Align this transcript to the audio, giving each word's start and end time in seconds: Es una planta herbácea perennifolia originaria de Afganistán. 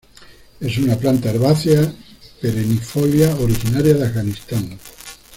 Es 0.59 0.79
una 0.79 0.95
planta 0.97 1.29
herbácea 1.29 1.93
perennifolia 2.41 3.35
originaria 3.37 3.93
de 3.93 4.05
Afganistán. 4.07 4.79